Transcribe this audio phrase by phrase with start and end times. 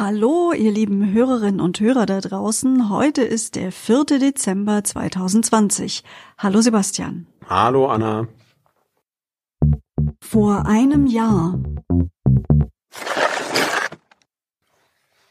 [0.00, 2.88] Hallo, ihr lieben Hörerinnen und Hörer da draußen.
[2.88, 4.04] Heute ist der 4.
[4.20, 6.04] Dezember 2020.
[6.38, 7.26] Hallo Sebastian.
[7.48, 8.28] Hallo Anna.
[10.20, 11.58] Vor einem Jahr.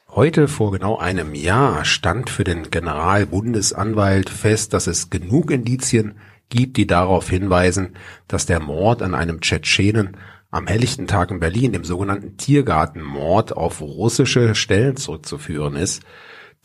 [0.10, 6.18] Heute vor genau einem Jahr stand für den Generalbundesanwalt fest, dass es genug Indizien
[6.50, 7.96] gibt, die darauf hinweisen,
[8.28, 10.18] dass der Mord an einem Tschetschenen
[10.50, 16.04] am helllichten Tag in Berlin, dem sogenannten Tiergartenmord, auf russische Stellen zurückzuführen ist.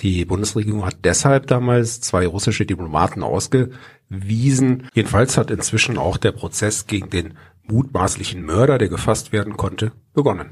[0.01, 4.89] Die Bundesregierung hat deshalb damals zwei russische Diplomaten ausgewiesen.
[4.95, 10.51] Jedenfalls hat inzwischen auch der Prozess gegen den mutmaßlichen Mörder, der gefasst werden konnte, begonnen.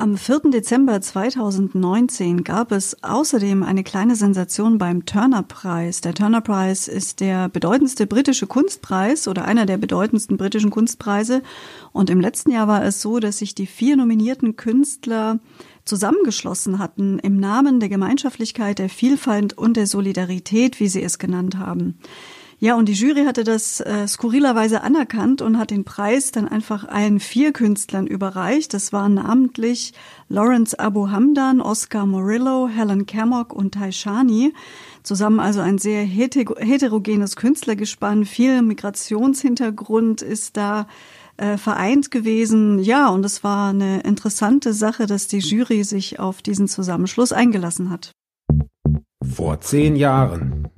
[0.00, 0.52] Am 4.
[0.52, 6.02] Dezember 2019 gab es außerdem eine kleine Sensation beim Turner-Preis.
[6.02, 11.42] Der Turner-Preis ist der bedeutendste britische Kunstpreis oder einer der bedeutendsten britischen Kunstpreise.
[11.90, 15.40] Und im letzten Jahr war es so, dass sich die vier nominierten Künstler
[15.84, 21.58] zusammengeschlossen hatten im Namen der Gemeinschaftlichkeit, der Vielfalt und der Solidarität, wie sie es genannt
[21.58, 21.98] haben.
[22.60, 26.88] Ja, und die Jury hatte das äh, skurrilerweise anerkannt und hat den Preis dann einfach
[26.88, 28.74] allen vier Künstlern überreicht.
[28.74, 29.92] Das waren namentlich
[30.28, 34.52] Lawrence Abu Hamdan, Oscar Murillo, Helen Kermock und Taishani.
[35.04, 38.24] Zusammen also ein sehr heterogenes Künstlergespann.
[38.24, 40.88] Viel Migrationshintergrund ist da
[41.36, 42.80] äh, vereint gewesen.
[42.80, 47.90] Ja, und es war eine interessante Sache, dass die Jury sich auf diesen Zusammenschluss eingelassen
[47.90, 48.10] hat.
[49.24, 50.68] Vor zehn Jahren.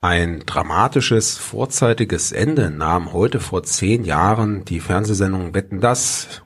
[0.00, 6.42] Ein dramatisches, vorzeitiges Ende nahm heute vor zehn Jahren die Fernsehsendung Wetten das.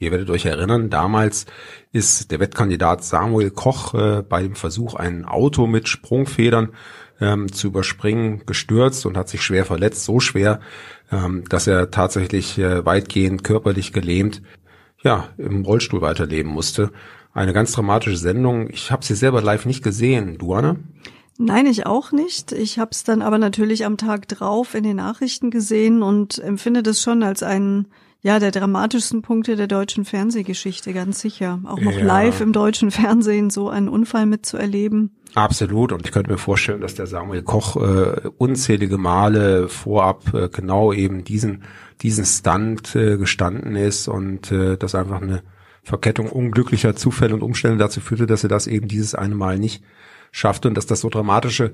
[0.00, 1.46] Ihr werdet euch erinnern, damals
[1.92, 6.72] ist der Wettkandidat Samuel Koch äh, bei dem Versuch, ein Auto mit Sprungfedern
[7.20, 10.58] ähm, zu überspringen, gestürzt und hat sich schwer verletzt, so schwer,
[11.12, 14.42] ähm, dass er tatsächlich äh, weitgehend körperlich gelähmt,
[15.04, 16.90] ja, im Rollstuhl weiterleben musste.
[17.32, 18.68] Eine ganz dramatische Sendung.
[18.68, 20.38] Ich habe sie selber live nicht gesehen.
[20.38, 20.74] Du, Anna?
[21.38, 22.52] Nein, ich auch nicht.
[22.52, 26.82] Ich habe es dann aber natürlich am Tag drauf in den Nachrichten gesehen und empfinde
[26.82, 27.88] das schon als einen
[28.22, 31.60] ja, der dramatischsten Punkte der deutschen Fernsehgeschichte, ganz sicher.
[31.64, 32.04] Auch noch ja.
[32.04, 35.14] live im deutschen Fernsehen so einen Unfall mitzuerleben.
[35.36, 35.92] Absolut.
[35.92, 40.92] Und ich könnte mir vorstellen, dass der Samuel Koch äh, unzählige Male vorab äh, genau
[40.92, 41.62] eben diesen,
[42.02, 45.42] diesen Stunt äh, gestanden ist und äh, dass einfach eine
[45.84, 49.84] Verkettung unglücklicher Zufälle und Umstände dazu führte, dass er das eben dieses eine Mal nicht
[50.30, 51.72] schaffte und dass das so dramatische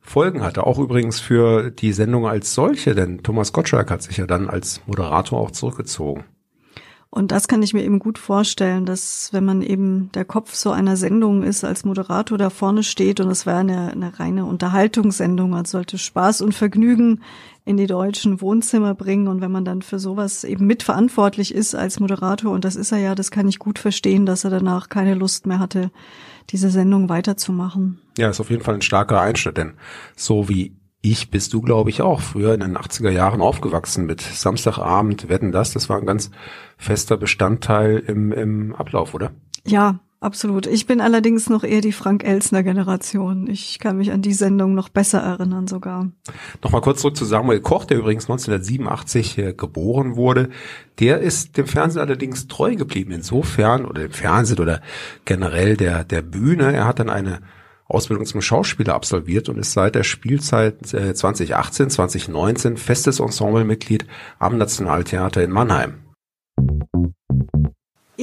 [0.00, 0.66] Folgen hatte.
[0.66, 4.82] Auch übrigens für die Sendung als solche, denn Thomas Gottschalk hat sich ja dann als
[4.86, 6.24] Moderator auch zurückgezogen.
[7.14, 10.72] Und das kann ich mir eben gut vorstellen, dass wenn man eben der Kopf so
[10.72, 15.50] einer Sendung ist, als Moderator da vorne steht und es wäre eine, eine reine Unterhaltungssendung,
[15.50, 17.22] man sollte Spaß und Vergnügen
[17.64, 22.00] in die deutschen Wohnzimmer bringen und wenn man dann für sowas eben mitverantwortlich ist als
[22.00, 25.14] Moderator und das ist er ja, das kann ich gut verstehen, dass er danach keine
[25.14, 25.92] Lust mehr hatte,
[26.50, 28.00] diese Sendung weiterzumachen.
[28.18, 29.74] Ja, ist auf jeden Fall ein starker Einschnitt, denn
[30.16, 34.22] so wie ich bist du, glaube ich, auch früher in den 80er Jahren aufgewachsen mit
[34.22, 36.30] Samstagabend, wetten das, das war ein ganz
[36.78, 39.32] fester Bestandteil im, im Ablauf, oder?
[39.66, 40.66] Ja, absolut.
[40.66, 43.48] Ich bin allerdings noch eher die Frank Elsner Generation.
[43.48, 46.10] Ich kann mich an die Sendung noch besser erinnern sogar.
[46.62, 50.48] Nochmal kurz zurück zu Samuel Koch, der übrigens 1987 äh, geboren wurde.
[50.98, 53.12] Der ist dem Fernsehen allerdings treu geblieben.
[53.12, 54.80] Insofern, oder dem Fernsehen oder
[55.24, 56.72] generell der, der Bühne.
[56.72, 57.40] Er hat dann eine
[57.86, 64.06] Ausbildung zum Schauspieler absolviert und ist seit der Spielzeit 2018, äh, 2019 festes Ensemblemitglied
[64.38, 66.03] am Nationaltheater in Mannheim.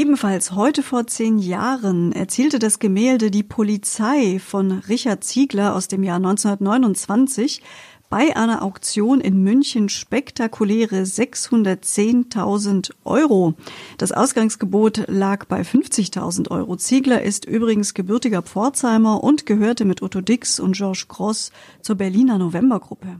[0.01, 6.01] Ebenfalls heute vor zehn Jahren erzielte das Gemälde Die Polizei von Richard Ziegler aus dem
[6.01, 7.61] Jahr 1929
[8.09, 13.53] bei einer Auktion in München spektakuläre 610.000 Euro.
[13.99, 16.77] Das Ausgangsgebot lag bei 50.000 Euro.
[16.77, 21.51] Ziegler ist übrigens gebürtiger Pforzheimer und gehörte mit Otto Dix und Georges Gross
[21.83, 23.19] zur Berliner Novembergruppe.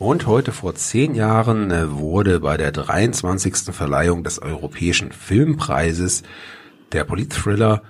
[0.00, 3.74] Und heute vor zehn Jahren äh, wurde bei der 23.
[3.74, 6.22] Verleihung des Europäischen Filmpreises
[6.92, 7.82] der Politthriller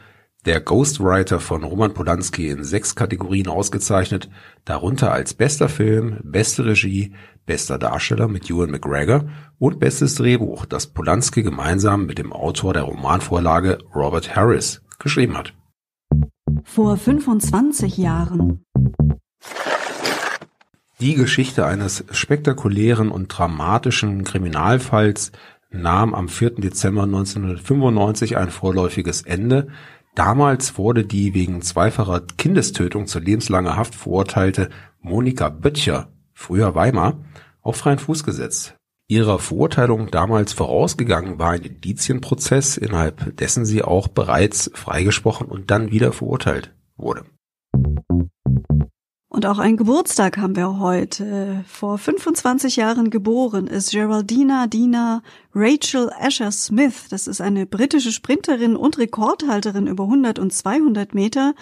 [0.45, 4.29] der Ghostwriter von Roman Polanski in sechs Kategorien ausgezeichnet,
[4.65, 7.15] darunter als bester Film, beste Regie,
[7.47, 9.29] bester Darsteller mit Ewan McGregor
[9.61, 15.55] und bestes Drehbuch, das Polanski gemeinsam mit dem Autor der Romanvorlage Robert Harris geschrieben hat.
[16.65, 18.65] Vor 25 Jahren.
[21.01, 25.33] Die Geschichte eines spektakulären und dramatischen Kriminalfalls
[25.71, 26.57] nahm am 4.
[26.57, 29.69] Dezember 1995 ein vorläufiges Ende,
[30.15, 34.69] Damals wurde die wegen zweifacher Kindestötung zu lebenslanger Haft verurteilte
[35.01, 37.25] Monika Böttcher, früher Weimar,
[37.63, 38.75] auf freien Fuß gesetzt.
[39.07, 45.91] Ihrer Verurteilung damals vorausgegangen war ein Indizienprozess, innerhalb dessen sie auch bereits freigesprochen und dann
[45.91, 47.25] wieder verurteilt wurde.
[49.33, 51.65] Und auch ein Geburtstag haben wir heute.
[51.69, 55.23] Vor 25 Jahren geboren ist Geraldina Dina
[55.55, 57.07] Rachel Asher Smith.
[57.11, 61.55] Das ist eine britische Sprinterin und Rekordhalterin über 100 und 200 Meter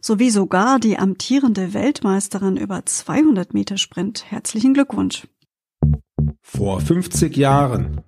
[0.00, 4.30] sowie sogar die amtierende Weltmeisterin über 200 Meter Sprint.
[4.30, 5.26] Herzlichen Glückwunsch.
[6.42, 8.02] Vor 50 Jahren.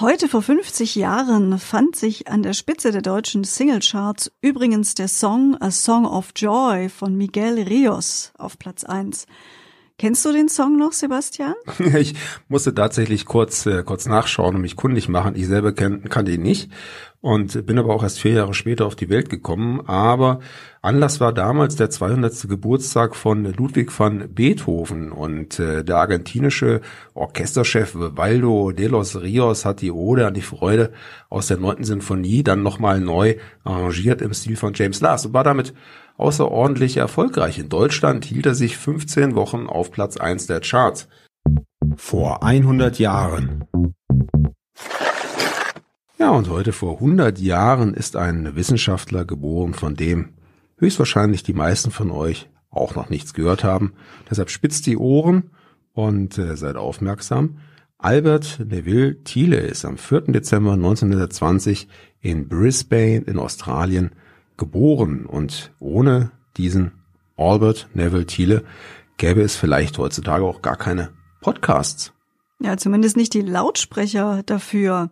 [0.00, 5.54] Heute vor 50 Jahren fand sich an der Spitze der deutschen Singlecharts übrigens der Song
[5.60, 9.26] A Song of Joy von Miguel Rios auf Platz 1.
[9.98, 11.54] Kennst du den Song noch, Sebastian?
[11.94, 12.14] Ich
[12.48, 15.36] musste tatsächlich kurz, äh, kurz nachschauen und mich kundig machen.
[15.36, 16.70] Ich selber kenn, kannte ihn nicht
[17.22, 19.80] und bin aber auch erst vier Jahre später auf die Welt gekommen.
[19.86, 20.40] Aber
[20.82, 22.48] Anlass war damals der 200.
[22.48, 26.80] Geburtstag von Ludwig van Beethoven und äh, der argentinische
[27.14, 30.92] Orchesterchef Valdo de los Rios hat die Ode an die Freude
[31.30, 35.44] aus der neunten Sinfonie dann nochmal neu arrangiert im Stil von James Last und war
[35.44, 35.74] damit
[36.16, 37.56] außerordentlich erfolgreich.
[37.60, 41.06] In Deutschland hielt er sich 15 Wochen auf Platz 1 der Charts.
[41.96, 43.64] Vor 100 Jahren.
[46.22, 50.28] Ja, und heute vor 100 Jahren ist ein Wissenschaftler geboren, von dem
[50.76, 53.94] höchstwahrscheinlich die meisten von euch auch noch nichts gehört haben.
[54.30, 55.50] Deshalb spitzt die Ohren
[55.94, 57.58] und äh, seid aufmerksam.
[57.98, 60.20] Albert Neville Thiele ist am 4.
[60.28, 61.88] Dezember 1920
[62.20, 64.12] in Brisbane in Australien
[64.56, 66.92] geboren und ohne diesen
[67.36, 68.62] Albert Neville Thiele
[69.16, 71.08] gäbe es vielleicht heutzutage auch gar keine
[71.40, 72.12] Podcasts.
[72.60, 75.10] Ja, zumindest nicht die Lautsprecher dafür.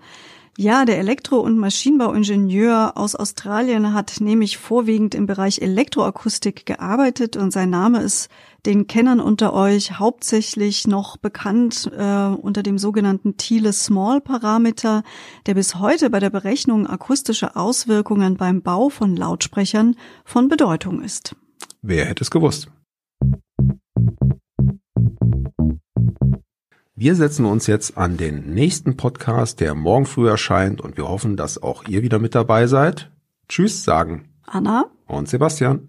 [0.61, 7.51] Ja, der Elektro- und Maschinenbauingenieur aus Australien hat nämlich vorwiegend im Bereich Elektroakustik gearbeitet und
[7.51, 8.29] sein Name ist
[8.67, 15.03] den Kennern unter euch hauptsächlich noch bekannt äh, unter dem sogenannten Thiele Small Parameter,
[15.47, 19.97] der bis heute bei der Berechnung akustischer Auswirkungen beim Bau von Lautsprechern
[20.27, 21.35] von Bedeutung ist.
[21.81, 22.69] Wer hätte es gewusst?
[27.01, 31.35] Wir setzen uns jetzt an den nächsten Podcast, der morgen früh erscheint und wir hoffen,
[31.35, 33.11] dass auch ihr wieder mit dabei seid.
[33.49, 35.89] Tschüss sagen Anna und Sebastian.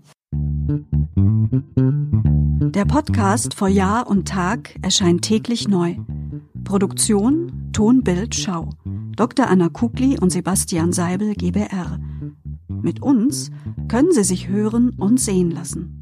[2.71, 5.97] Der Podcast vor Jahr und Tag erscheint täglich neu.
[6.63, 8.69] Produktion Ton, Bild, Schau.
[9.17, 9.49] Dr.
[9.49, 11.99] Anna Kugli und Sebastian Seibel GBR.
[12.69, 13.51] Mit uns
[13.89, 16.00] können Sie sich hören und sehen lassen.